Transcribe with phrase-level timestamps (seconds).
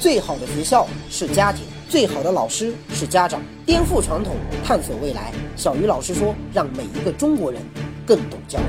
[0.00, 3.38] 最好的学校是家庭，最好的老师是家长。
[3.66, 4.34] 颠覆传统，
[4.64, 5.30] 探索未来。
[5.54, 7.60] 小鱼老师说：“让每一个中国人
[8.06, 8.62] 更懂教育。”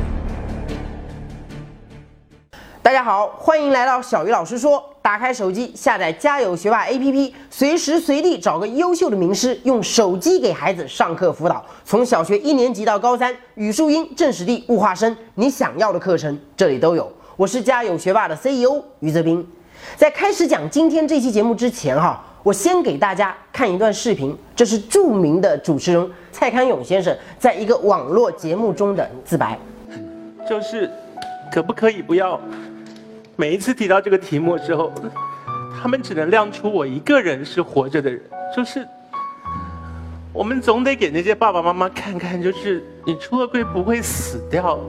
[2.83, 4.83] 大家好，欢迎来到小鱼老师说。
[5.01, 11.65] 打开手机，下载家有学霸 APP，随时随地找个优秀的名师，用手机给孩子上课辅导。
[11.83, 17.11] 从小学一年级到高三，语数英、政史地、物化生，你想要的课程这里都有。
[17.35, 19.47] 我是家有学霸的 CEO 于泽斌。
[20.01, 29.59] 在开始讲今天这期节目之前，哈，我先给大家看一段视频，这是著名的主持人蔡康永先生在一个网络节目中的自白，
[30.49, 30.89] 就是
[31.53, 32.41] 可不可以不要
[33.35, 34.91] 每一次提到这个题目的时候，
[35.79, 38.19] 他们只能亮出我一个人是活着的人，
[38.57, 38.83] 就是
[40.33, 44.79] 我们总得给那些爸爸妈妈看看，就是你出了柜不会死掉，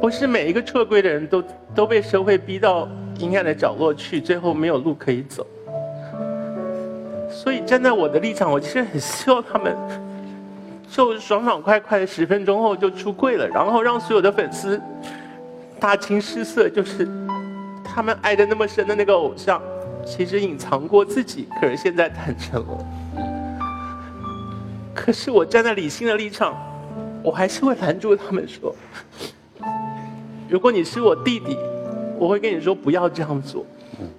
[0.00, 1.42] 不是每一个出了柜的人都
[1.74, 2.88] 都被社会逼到。
[3.18, 5.46] 阴暗的角落去，最后没有路可以走。
[7.30, 9.76] 所以站在我的立场，我其实很希望他们
[10.90, 14.80] 就爽爽快快的十分钟后就出柜了，然后让所有的粉丝
[15.78, 17.08] 大惊失色，就是
[17.84, 19.60] 他们爱的那么深的那个偶像，
[20.06, 22.86] 其实隐藏过自己，可是现在坦诚了。
[24.94, 26.56] 可是我站在理性的立场，
[27.22, 28.74] 我还是会拦住他们说：
[30.48, 31.56] 如果你是我弟弟。
[32.18, 33.64] 我会跟你说不要这样做，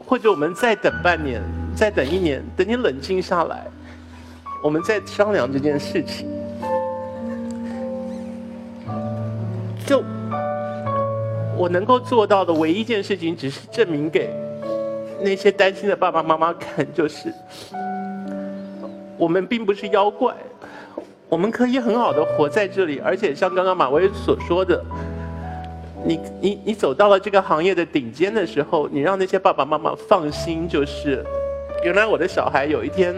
[0.05, 1.42] 或者我们再等半年，
[1.75, 3.67] 再等一年，等你冷静下来，
[4.64, 6.27] 我们再商量这件事情。
[9.86, 10.02] 就
[11.58, 14.30] 我能够做到的唯一一件事情，只是证明给
[15.22, 17.33] 那些担心的爸爸妈妈看，就是
[19.17, 20.33] 我们并不是妖怪，
[21.27, 24.81] 我们可以很好的活在这里，而且像刚刚马威所说的。
[26.05, 31.23] 你你你走到了这个行业的顶尖的时候，你让那些爸爸妈妈放心，就是
[31.83, 33.14] 原来我的小孩有一天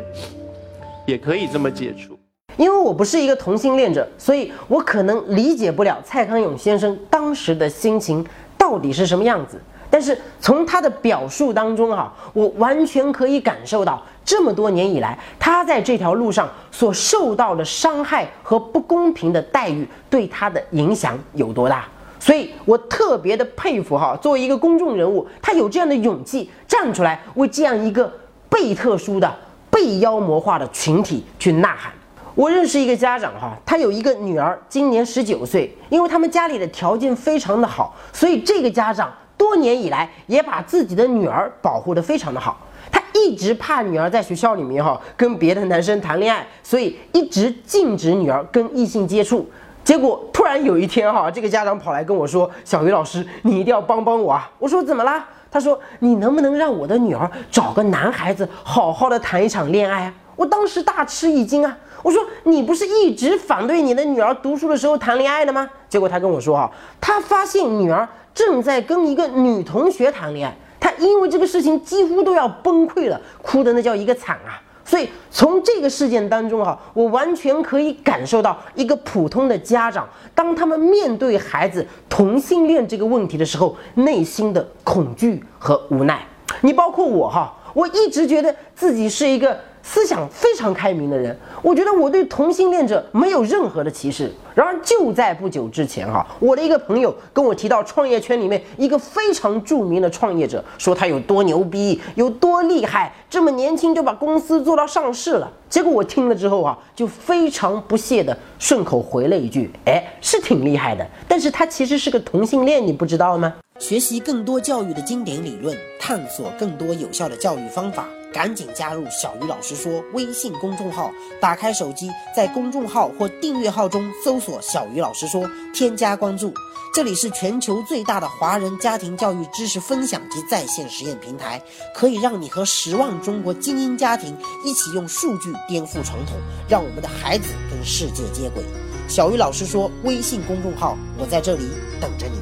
[1.06, 2.18] 也可以这么接触。
[2.58, 8.26] 因为我不是一个同性恋者，所以我可能理解不了蔡康永先生当时的心情
[8.58, 9.60] 到底是什么样子。
[9.90, 21.88] 但是从他的表述当中啊，我完全可以感受到这么多年以来，他在这条路上所受到的伤害和不公平的待遇对他的影响有多大。
[22.22, 28.14] 所以我特别的佩服哈，作为一个公众人物，他有这样的勇气站出来为这样一个
[28.48, 29.36] 被特殊的、
[29.72, 31.92] 被妖魔化的群体去呐喊。
[32.36, 42.58] 我认识一个家长哈，他有一个女儿，今年十九岁，因为他们家里的条件非常的好，所以这个家长多年以来也把自己的女儿保护的非常的好。
[42.92, 49.50] 他一直怕女儿在学校里面哈跟别的男生谈恋爱，所以一直禁止女儿跟异性接触。
[49.84, 61.78] 结果突然有一天哈，这个家长跑来跟我说：“小鱼老师，你一定要帮帮我啊！”我说：“怎么啦？”他说：“你能不能让我的女儿找个男孩子，好好的谈一场恋爱啊？”我当时大吃一惊啊！
[62.04, 66.72] 我说：“你不是一直反对你的女儿读书的时候谈恋爱的吗？”结果他跟我说：“哈，
[67.02, 86.22] 他发现女儿正在跟一个女同学谈恋爱，他因为这个事情几乎都要崩溃了，哭的那叫一个惨啊！”所以从这个事件当中哈，我完全可以感受到一个普通的家长，当他们面对孩子同性恋这个问题的时候，内心的恐惧和无奈。
[86.60, 89.58] 你包括我哈，我一直觉得自己是一个。
[89.84, 94.32] 思想非常开明的人，我觉得我对同性恋者没有任何的歧视。
[94.54, 105.50] 然而就在不久之前，哈，我的一个朋友跟我提到创业圈里面一个非常著名的创业者，说他有多牛逼，有多厉害，这么年轻就把公司做到上市了。
[105.70, 118.06] 结果我听了之后啊，就非常不屑的顺口回了一句：“哎，是挺厉害的，但是他其实是个同性恋，你不知道吗？”学习更多教育的经典理论，探索更多有效的教育方法。
[118.34, 126.54] 赶紧加入小鱼老师说微信公众号，打开手机，在公众号或订阅号中搜索“小鱼老师说”，添加关注。
[126.94, 131.62] 这里是全球最大的华人家庭教育知识分享及在线实验平台，
[131.96, 134.36] 可以让你和十万中国精英家庭
[134.66, 136.36] 一起用数据颠覆传统，
[136.68, 138.64] 让我们的孩子跟世界接轨。
[139.08, 141.70] 小鱼老师说微信公众号，我在这里
[142.02, 142.42] 等着你。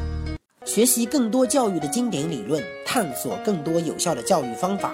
[0.65, 4.93] 学习更多教育的经典理论，探索更多有效的教育方法。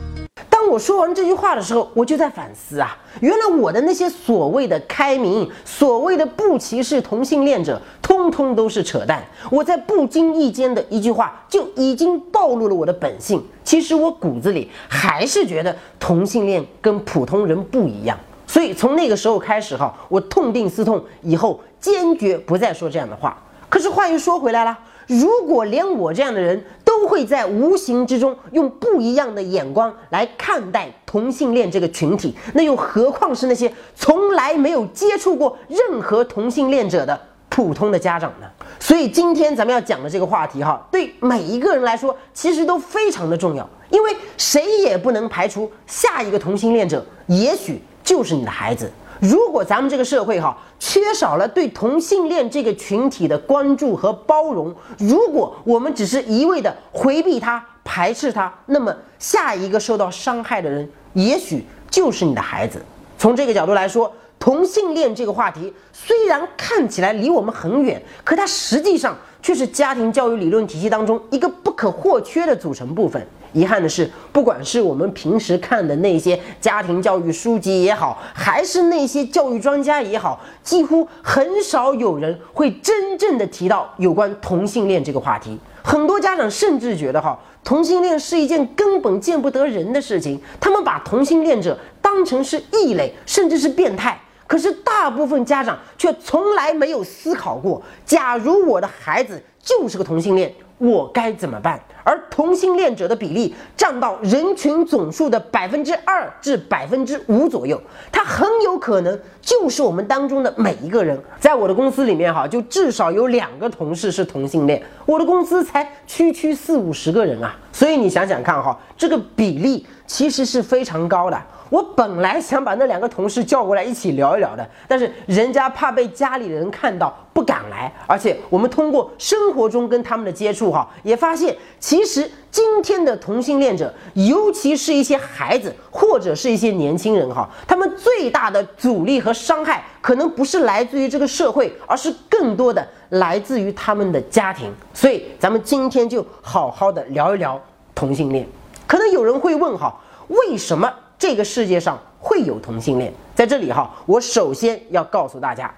[0.71, 9.21] 我说完这句话的时候，我就在反思啊，原来我的那些所谓的开明，所谓的不歧视同性恋者，通通都是扯淡。
[9.49, 13.45] 我在不经意间的一句话，就已经暴露了我的本性。
[13.65, 18.17] 其实我骨子里还是觉得同性恋跟普通人不一样。
[18.47, 23.37] 所以从那个时候开始哈，我痛定思痛，以后坚决不再说这样的话。
[23.67, 24.79] 可是话又说回来了。
[25.07, 37.17] 如果连我这样的人都会在无形之中用不一样的眼光来看待同性恋这个群体，那又何况是那些从来没有接触过任何同性恋者的
[37.47, 38.47] 普通的家长呢？
[38.77, 48.91] 所以今天咱们要讲的这个话题哈，对每一个人来说其实都非常的重要，因为谁也不能排除下一个同性恋者也许就是你的孩子。
[49.21, 62.81] 如果咱们这个社会哈缺少了对同性恋这个群体的关注和包容，如果我们只是一味的回避他、排斥他，那么下一个受到伤害的人也许就是你的孩子。
[63.19, 73.23] 从这个角度来说，同性恋这个话题虽然看起来离我们很远，可它实际上却是家庭教育理论体系当中一个不可或缺的组成部分。
[73.53, 85.59] 遗憾的是，不管是我们平时看的那些家庭教育书籍也好，还是那些教育专家也好，几乎很少有人会真正的提到有关同性恋这个话题。
[85.83, 94.19] 很多家长甚至觉得，哈，同性恋是一件根本见不得人的事情，他们把同性恋者当成是异类，甚至是变态。
[94.47, 100.53] 可是大部分家长却从来没有思考过，假如我的孩子就是个同性恋。
[100.77, 101.79] 我该怎么办？
[102.03, 107.81] 而同性恋者的比例占到人群总数的百分之二至百分之五左右，
[108.11, 111.19] 他很有可能就是我们当中的每一个人。
[111.39, 114.81] 在我的公司里面，哈，就至少有两个同事是同性恋。
[115.05, 121.41] 我的公司才区区四五十个人啊，所以你想想看，哈，这个比例其实是非常高的。
[121.69, 127.89] 我本来想把那两个同事叫过来一起聊一聊的，但是人家怕被家里人看到，不敢来。
[128.05, 131.55] 而且我们通过生活中跟他们的接触，哈，也发现
[131.91, 144.73] 其实今天的同性恋者，尤其是一些孩子或者是一些年轻人，哈，他们最大的阻力和伤害，可能不是来自于这个社会，而是更多的来自于他们的家庭。
[144.93, 147.61] 所以咱们今天就好好的聊一聊
[147.93, 148.47] 同性恋。
[148.87, 149.93] 可能有人会问，哈，
[150.29, 150.89] 为什么？
[151.19, 155.69] 这个世界上会有同性恋，在这里哈，我首先要告诉大家，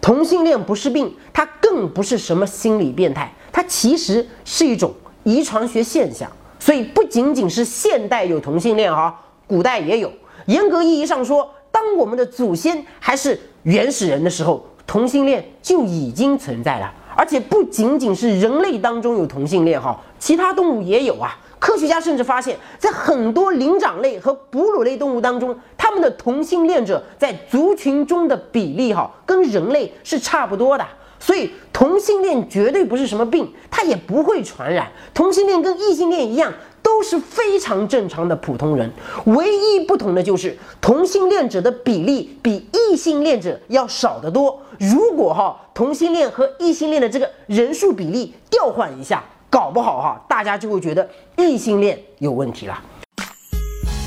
[0.00, 4.92] 同性恋不是病，它更不是什么心理变态，它其实是一种
[5.24, 6.30] 遗传学现象。
[6.58, 10.12] 所以不仅仅是现代有同性恋哈，古代也有。
[10.46, 16.92] 严格意义上说，当我们的祖先还是原始人的时候，同性恋就已经存在了。
[17.16, 21.38] 而且不仅仅是人类当中有同性恋哈，其他动物也有啊。
[21.58, 30.86] 科学家甚至发现，在很多灵长类和哺乳类动物当中，它们的同性恋者在族群中的比例，哈，跟人类是差不多的。
[31.20, 34.90] 所以，同性恋绝对不是什么病，它也不会传染。
[35.12, 36.52] 同性恋跟异性恋一样，
[36.82, 38.90] 都是非常正常的普通人。
[39.26, 44.60] 唯一不同的就是，同性恋者的比例比异性恋者要少得多。
[44.78, 49.22] 如果哈，同性恋和异性恋的这个人数比例调换一下。
[49.50, 51.06] 搞不好哈，大家就会觉得
[51.36, 52.82] 异性恋有问题了。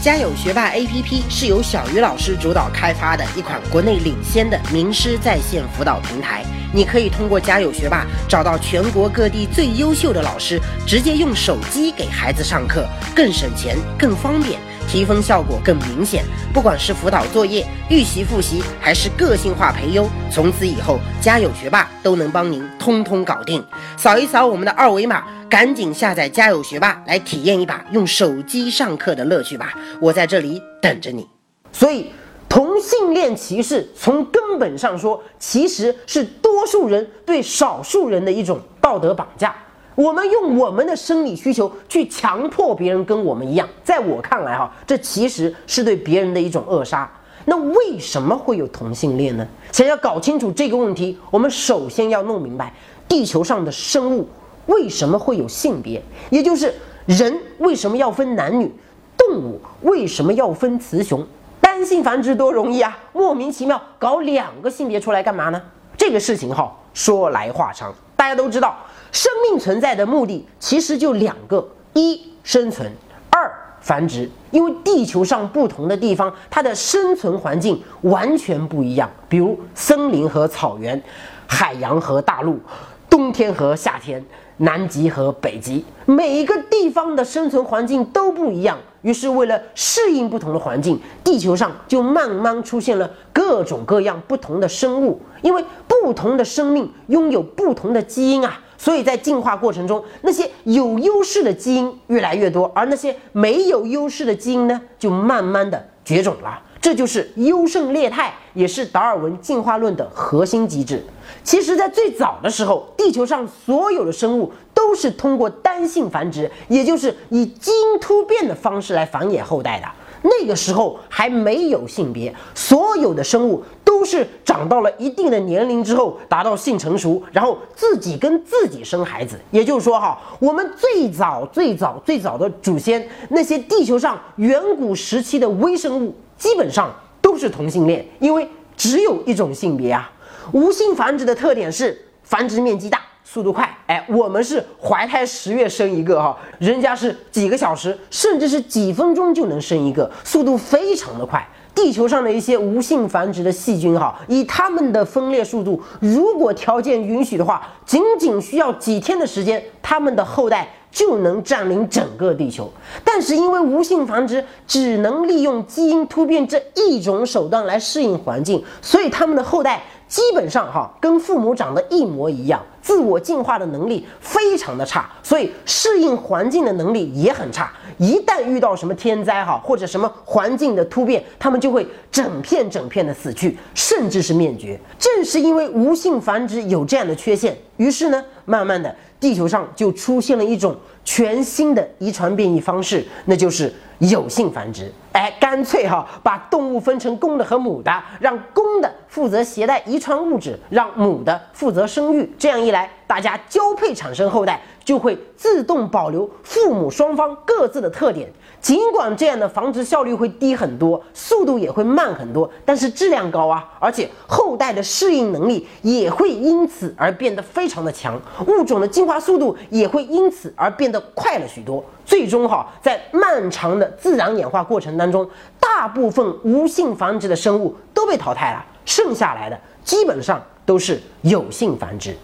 [0.04, 6.44] 家有学霸 APP 是由小鱼老师主导开发的一款国内领先的名师在线辅导平台。
[6.74, 14.60] 你可以通过家有学霸找到全国各地最优秀的老师，直接用手机给孩子上课，更省钱、更方便。
[14.88, 16.24] 提分效果更明显，
[16.54, 23.64] 不管是辅导作业、预习复习，还是个性化培优，从此以后家有学霸都能帮您通通搞定。
[23.98, 29.74] 扫一扫我们的二维码，赶紧下载家有学霸来体验一把用手机上课的乐趣吧！
[30.00, 31.28] 我在这里等着你。
[31.72, 32.12] 所以，
[32.48, 39.56] 同性恋歧视从根本上说，其实是多数人对少数人的一种道德绑架。
[39.96, 47.10] 我们用我们的生理需求去强迫别人跟我们一样，在我看来，哈，这其实是对别人的一种扼杀。
[47.46, 49.46] 那为什么会有同性恋呢？
[49.72, 52.74] 想要搞清楚这个问题，我们首先要弄明白，
[53.08, 54.28] 地球上的生物
[54.68, 56.74] 为什么会有性别，也就是
[57.06, 58.72] 人为什么要分男女，
[59.18, 61.26] 动物为什么要分雌雄？
[61.60, 65.62] 单性繁殖多容易啊，莫名其妙搞两个性别出来干嘛呢？
[65.98, 68.78] 这个事情哈，说来话长，大家都知道。
[69.14, 72.92] 生命存在的目的其实就两个：一生存，
[73.30, 74.28] 二繁殖。
[74.50, 79.08] 因为地球上不同的地方，它的生存环境完全不一样。
[79.30, 81.00] 比如森林和草原，
[81.46, 82.60] 海洋和大陆，
[83.08, 84.24] 冬天和夏天，
[84.58, 88.76] 南极和北极，每一个地方的生存环境都不一样。
[89.04, 95.22] 于是为了适应不同的环境，地球上就慢慢出现了各种各样不同的生物。
[95.44, 106.62] 因为不同的生命拥有不同的基因啊，所以在进化过程中，那些有优势的基因越来越多，而那些没有优势的基因呢，就慢慢的绝种了。
[106.82, 111.02] 这就是优胜劣汰，也是达尔文进化论的核心机制。
[111.46, 119.88] 其实，在最早的时候，地球上所有的生物都是通过单性繁殖，也就是以基因突变的方式来繁衍后代的。
[120.24, 123.64] 那个时候还没有性别，所有的生物
[124.04, 129.40] 都是长到了一定的年龄之后，达到性成熟，然后自己跟自己生孩子。
[129.50, 136.14] 也就是说，哈，我们最早最早最早的祖先，那些地球上远古时期的微生物。
[136.38, 138.46] 基本上都是同性恋，因为
[138.76, 140.12] 只有一种性别啊。
[140.52, 143.74] 无性繁殖的特点是繁殖面积大、速度快。
[143.88, 151.48] 哎，我们是怀胎十月生一个哈，人家是几个小时，甚至是几分钟就能生一个，速度非常的快。
[151.76, 160.68] 地球上的一些无性繁殖的细菌哈，以它们的分裂速度，如果条件允许的话，仅仅需要几天的时间，它们的后代。
[160.94, 162.72] 就能占领整个地球，
[163.04, 177.72] 但是因为无性繁殖只能利用基因突变这一种手段来适应环境，所以他们的后代基本上哈跟父母长得一模一样，自我进化的能力非常的差，所以适应环境的能力也很差。
[177.98, 184.78] 一旦遇到什么天灾哈或者什么环境的突变，他们就会整片整片的死去，甚至是灭绝。
[185.00, 188.94] 正是因为无性繁殖有这样的缺陷，于是呢，慢慢的。
[189.20, 190.76] 地球上就出现了一种
[191.06, 194.92] 全新的遗传变异方式，那就是有性繁殖。
[195.14, 202.30] 哎，干脆哈把动物分成公的和母的，让公的负责携带遗传物质，让母的负责生育。
[202.38, 208.30] 这样一，来大家交配产生后代，就会自动保留父母双方各自的特点。
[208.60, 221.84] 尽管这样的繁殖效率会低很多，速度也会慢很多，但是质量高啊，而且后代的适应能力也会因此而变得非常的强，物种的进化速度也会因此而变得快了许多。
[222.06, 232.16] 最终哈，在漫长的自然演化过程当中，大部分无性繁殖的生物都被淘汰了，剩下来的基本上都是有性繁殖。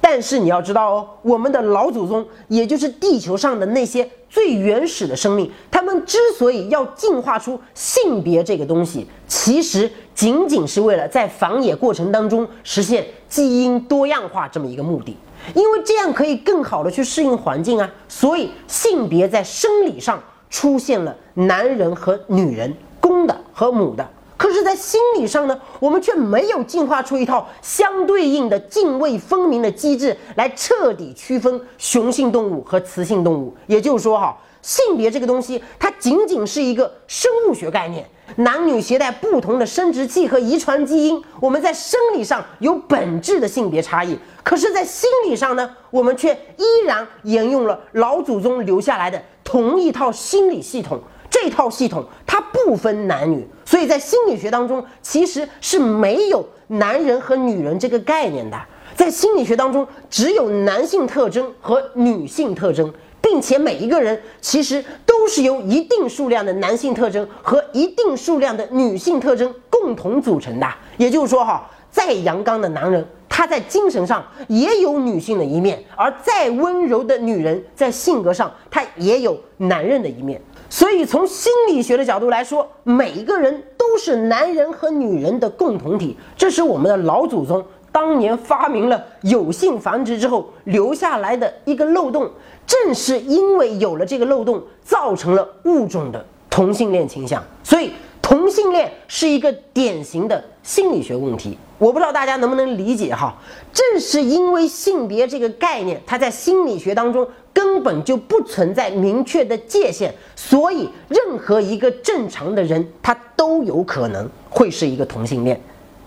[0.00, 15.16] 但是你要知道哦，我们的老祖宗，也就是地球上的那些最原始的生命，他们之所以要进化出性别这个东西，其实仅仅是为了在繁衍过程当中实现基因多样化这么一个目的，
[15.54, 17.90] 因为这样可以更好的去适应环境啊。
[18.08, 24.06] 所以性别在生理上出现了男人和女人，公的和母的。
[24.44, 33.56] 可是，在心理上呢，我们却没有进化出一套相对应的泾渭分明的机制来彻底区分雄性动物和雌性动物。
[33.66, 44.14] 也就是说，哈，性别这个东西，它仅仅是一个生物学概念，男女携带不同的生殖器和遗传基因，我们在生理上有本质的性别差异。
[44.42, 51.00] 可是，在心理上呢，我们却依然沿用了老祖宗留下来的同一套心理系统。
[51.30, 58.58] 这套系统它不分男女，所以在心理学当中其实是没有男人和女人这个概念的。
[58.94, 70.68] 在心理学当中，只有男性特征和女性特征，并且每一个人其实都是由一定数量的男性特征和一定数量的女性特征共同组成的。
[70.96, 73.04] 也就是说，哈，再阳刚的男人，
[73.36, 80.40] 他在精神上也有女性的一面；而再温柔的女人，在性格上，她也有男人的一面。
[80.70, 86.16] 所以，从心理学的角度来说，每一个人都是男人和女人的共同体。
[86.36, 92.30] 这是我们的老祖宗当年发明了有性繁殖之后留下来的一个漏洞。
[92.64, 97.42] 正是因为有了这个漏洞，造成了物种的同性恋倾向。
[97.64, 97.90] 所以，
[98.24, 101.58] 同性恋是一个典型的心理学问题。
[101.76, 103.36] 我不知道大家能不能理解哈？
[103.70, 107.28] 正是因为性别这个概念，它在心理学当中。
[107.52, 115.60] 根本就不存在明确的界限，所以任何一个正常的人，他都有可能会是一个同性恋。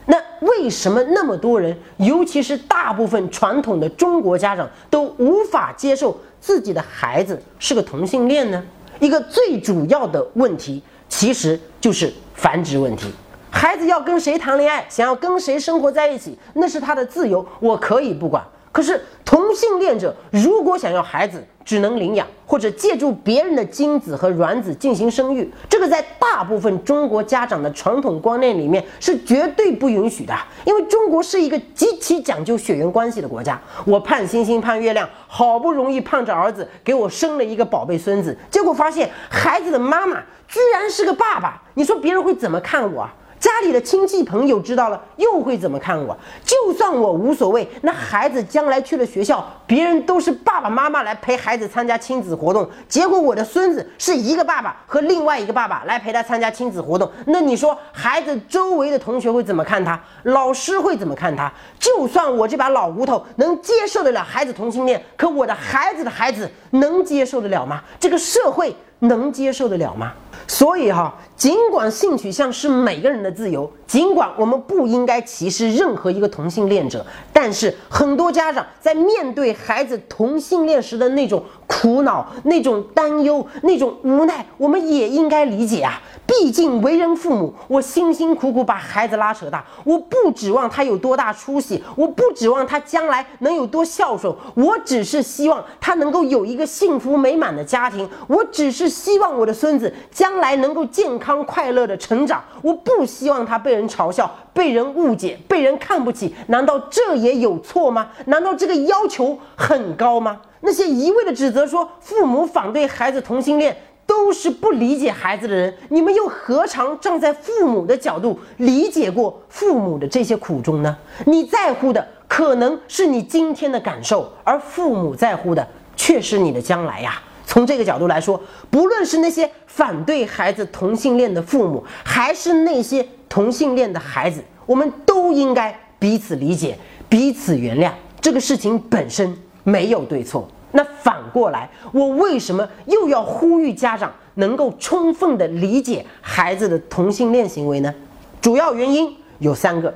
[0.08, 8.62] 那为什么那么多人，尤其是大部分传统的中国家长，都无法接受自己的孩子是个同性恋呢？
[9.00, 13.12] 一个最主要的问题，其实就是繁殖问题。
[13.50, 18.44] 孩子要跟谁谈恋爱，想要跟谁生活在一起，那是他的自由，我可以不管。
[18.78, 30.38] 可是同性恋者如果想要孩子，只能领养或者借助别人的精子和卵子进行生育，这个在大部分中国家长的传统观念里面是绝对不允许的。
[30.64, 43.10] 因为中国是一个极其讲究血缘关系的国家，我盼星星盼月亮，好不容易盼着儿子给我生了一个宝贝孙子，结果发现孩子的妈妈居然是个爸爸，你说别人会怎么看我？
[43.40, 46.18] 家里的亲戚朋友知道了又会怎么看我？
[46.44, 60.00] 就算我无所谓，那孩子将来去了学校，别人都是爸爸妈妈来陪孩子参加亲子活动，结果我的孙子是一个爸爸和另外一个爸爸来陪他参加亲子活动，那你说孩子周围的同学会怎么看他？
[60.24, 61.52] 老师会怎么看他？
[61.80, 67.84] 就算我这把老骨头能接受得了孩子同性恋，可我的孩子的孩子能接受得了吗？
[68.00, 70.14] 这个社会能接受得了吗？
[70.48, 86.02] 所以哈，尽管性取向是每个人的自由，尽管我们不应该歧视任何一个同性恋者，但是很多家长在面对孩子同性恋时的那种苦恼、那种担忧、那种无奈，我们也应该理解啊。
[86.26, 108.10] 毕竟为人父母，我辛辛苦苦把孩子拉扯大，我不指望他有多大出息，我不指望他将来能有多孝顺，我只是希望他能够有一个幸福美满的家庭，我只是希望我的孙子将来能够健康快乐的成长，我不希望他被人嘲笑、被人误解、被人看不起，难道这也有错吗？
[108.26, 110.42] 难道这个要求很高吗？
[110.62, 113.76] 那些一味的指责说父母反对孩子同性恋。
[114.08, 120.98] 都是不理解孩子的人，你们又何尝站在父母的角度理解过父母的这些苦衷呢？
[121.26, 125.68] 你在乎的可能是你今天的感受，而父母在乎的
[125.98, 127.22] 却是你的将来呀。
[127.48, 128.40] 从这个角度来说，
[128.70, 136.78] 不论是那些反对孩子同性恋的父母，还是那些同性恋的孩子，我们都应该彼此理解、
[137.08, 137.90] 彼此原谅。
[138.20, 140.46] 这个事情本身没有对错。
[140.74, 147.96] 那反过来，我为什么又要呼吁家长能够充分的理解孩子的同性恋行为呢？
[148.42, 149.94] 主要原因有三个。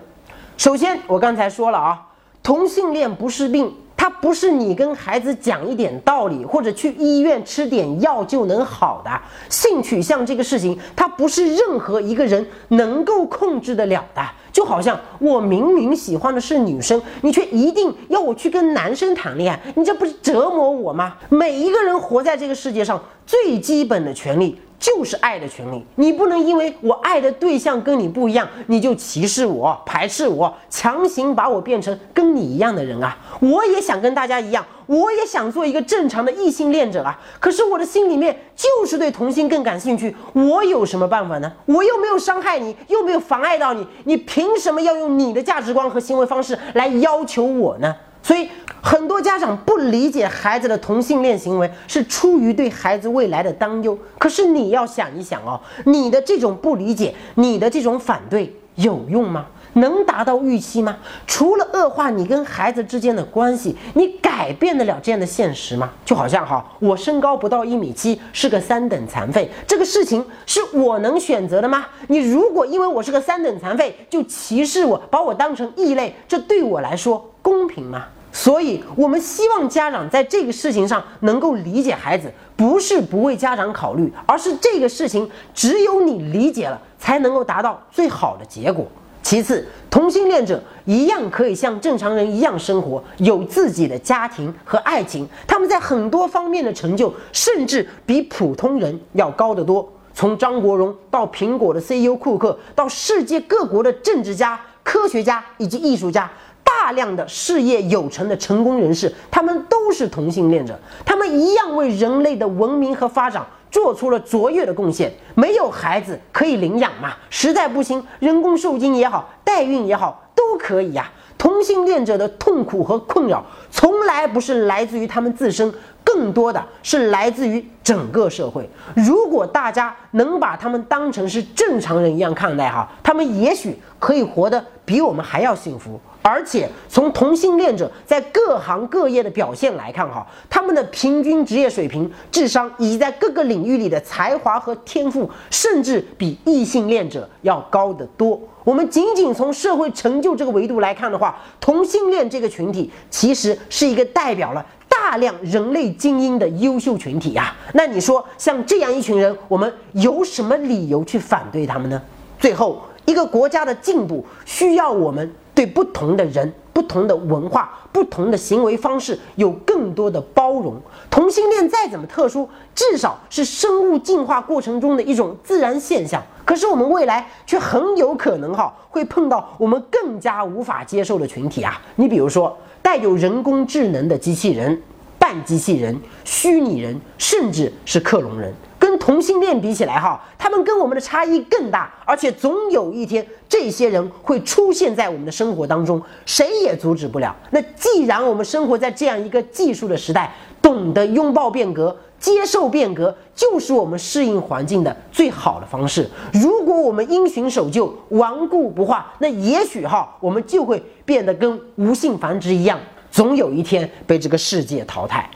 [0.55, 2.07] 首先，我刚才说了啊，
[2.41, 3.75] 同性恋不是病。
[4.01, 9.11] 它不是你跟孩子讲一点道理，或者去医院吃点药就能好的。
[9.47, 14.21] 性取向这个事情，它不是任何一个人能够控制得了的。
[14.51, 21.17] 就好像我明明喜欢的是女生，你却一定要我去跟男生谈恋爱，你这不是折磨我吗？
[21.29, 24.59] 每一个人活在这个世界上，最基本的权利。
[24.81, 33.15] 就是爱的权利，你不能因为我爱的对象跟你不一样，你就歧视我、排斥我，强行把我变成跟你一样的人啊！
[33.39, 37.15] 我也想跟大家一样，我也想做一个正常的异性恋者啊！
[37.39, 41.53] 可是我的心里面就是对同性更感兴趣，我有什么办法呢？
[41.67, 47.95] 我又没有伤害你，又没有妨碍到你，你凭什么要用你的价值观和行为方式来要求我呢？
[48.23, 48.49] 所以。
[48.81, 53.97] 很多家长不理解孩子的同性恋行为，是出于对孩子未来的担忧。
[54.17, 59.45] 可是你要想一想哦，你的这种不理解，你的这种反对有用吗？
[59.73, 60.97] 能达到预期吗？
[61.25, 65.91] 除了恶化你跟孩子之间的关系，你改变得了这样的现实吗？
[66.03, 71.85] 就好像哈，我身高不到一米七，是个三等残废，这个事情是我能选择的吗？
[72.07, 78.07] 你如果因为我是个三等残废就歧视我，把我当成异类，这对我来说公平吗？
[78.31, 88.87] 所以，我们希望家长在这个事情上能够理解孩子，不是不为家长考虑，而是这个事情只有你理解了，才能够达到最好的结果。
[89.21, 99.87] 其次，同性恋者一样可以像正常人一样生活，有自己的家庭和爱情，他们在很多方面的成就，甚至比普通人要高得多。
[100.13, 106.29] 从张国荣到苹果的 CEO 库克，到世界各国的政治家、科学家以及艺术家。
[106.71, 115.11] 大量的事业有成的成功人士，他们都是同性恋者，他们一样为人类的文明和发展做出了卓越的贡献。
[115.35, 117.13] 没有孩子可以领养嘛？
[117.29, 121.11] 实在不行，人工受精也好，代孕也好，都可以呀。
[121.37, 125.71] 同性恋者的痛苦和困扰，从来不是来自于他们自身，
[126.03, 128.67] 更多的是来自于整个社会。
[128.95, 135.99] 如果大家能把他们当成是正常人一样看待，哈，他们也许可以活得比我们还要幸福。
[136.23, 148.39] 而且从同性恋者在各行各业的表现来看，哈，他们的平均职业水平、智商以及在各个领域里的才华和天赋，甚至比异性恋者要高得多。
[148.63, 157.55] 我们仅仅从社会成就这个维度来看的话，同性恋这个群体其实是一个代表了大量人类精英的优秀群体呀。
[157.73, 161.99] 那你说，像这样一群人，我们有什么理由去反对他们呢？
[162.39, 165.33] 最后，一个国家的进步需要我们。
[165.61, 170.75] 对不同的人不同的文化、不同的行为方式有更多的包容。
[171.07, 176.19] 同性恋再怎么特殊，至少是生物进化过程中的一种自然现象。
[176.43, 181.79] 可是我们未来却很有可能哈会碰到我们更加无法接受的群体啊！
[181.95, 184.81] 你比如说带有人工智能的机器人、
[185.19, 188.51] 半机器人、虚拟人，甚至是克隆人。
[189.01, 197.35] 同性恋比起来，哈，他们跟我们的差异更大，而且总有一天，这些人会出现在我们的生活当中，谁也阻止不了。
[197.49, 206.07] 那既然我们生活在这样一个技术的时代，懂得拥抱变革、接受变革，就是我们适应环境的最好的方式。
[206.31, 215.27] 如果我们因循守旧、顽固不化，那也许哈，我们就会变得跟无性繁殖一样，总有一天被这个世界淘汰。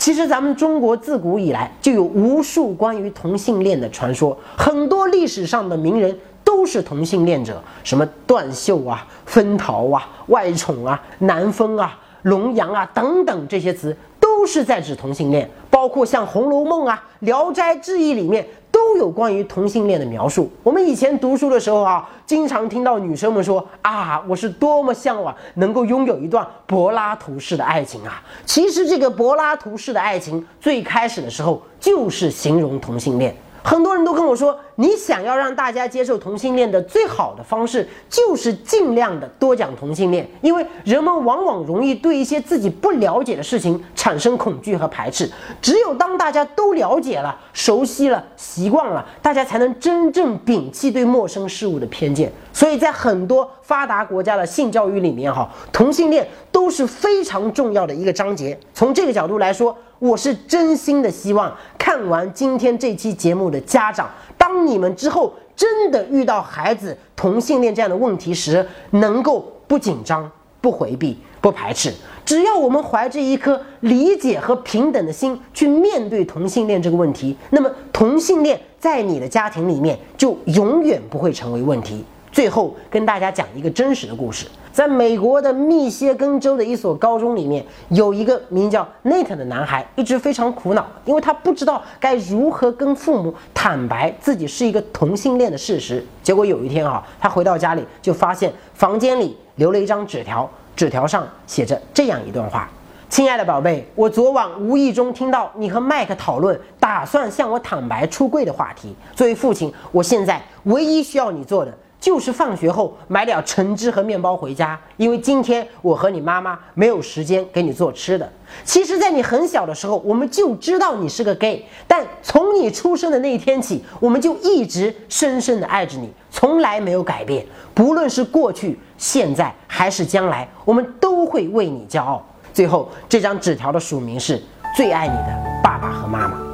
[0.00, 15.46] 其实咱们中国自古以来就有无数关于同性恋的传说，很多历史上的名人都是同性恋者，什么段秀啊、分桃啊、外宠啊、南风啊、龙阳啊等等这些词，都是在指同性恋。
[15.68, 18.46] 包括像《红楼梦》啊、《聊斋志异》里面。
[18.80, 20.50] 都有关于同性恋的描述。
[20.62, 28.22] 我们以前读书的时候啊，经常听到女生们说啊，我是多么向往能够拥有一段柏拉图式的爱情啊。
[28.46, 33.36] 其实这个柏拉图式的爱情最开始的时候就是形容同性恋。
[33.62, 45.30] 很多人都跟我说，你想要让大家接受同性恋的最好的方式，就是尽量的多讲同性恋，因为人们往往容易对一些自己不了解的事情产生恐惧和排斥。
[45.60, 52.32] 只有当大家都了解了、熟悉了、习惯了，大家才能真正摒弃对陌生事物的偏见。
[52.52, 58.58] 所以在很多发达国家的性教育里面，哈，同性恋都是非常重要的一个章节。
[58.74, 64.08] 从这个角度来说，我是真心的希望看完今天这期节目的家长，
[64.38, 70.28] 当你们之后真的遇到孩子同性恋这样的问题时，能够不紧张、
[70.62, 71.92] 不回避、不排斥。
[72.24, 82.02] 只要我们怀着一颗理解和平等的心去面对同性恋这个问题，那么同性恋在你的家庭里面就永远不会成为问题。
[82.32, 96.04] 最后跟大家讲一个真实的故事，在美国的密歇根州的一所高中里面，有一个名叫 Nate 的男孩，一直非常苦恼，因为他不知道该如何跟父母坦白自己是一个同性恋的事实。
[96.22, 102.70] 结果有一天啊，他回到家里就发现房间里留了一张纸条，纸条上写着这样一段话
[103.10, 108.94] ：“亲爱的宝贝，我昨晚无意中听到你和麦克讨论打算向我坦白出柜的话题。
[109.16, 118.26] 作为父亲，我现在唯一需要你做的。”就是放学后买点橙汁和面包回家，因为今天我和你妈妈没有时间给你做吃的。
[118.64, 127.44] 其实，在你很小的时候，我们就知道你是个 gay，但从你出生的那一天起，我们就一直深深的爱着你，从来没有改变。
[127.74, 132.24] 不论是过去、现在还是将来，我们都会为你骄傲。
[132.52, 134.42] 最后，这张纸条的署名是
[134.74, 136.49] 最爱你的爸爸和妈妈。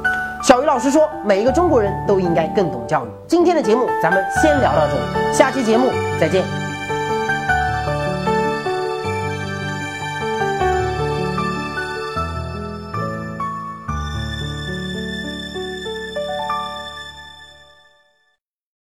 [0.47, 5.89] 小鱼老师说：“每一个中国人都应该更懂教育。”今天的节目咱们先聊到这里，下期节目
[6.21, 6.66] 再见。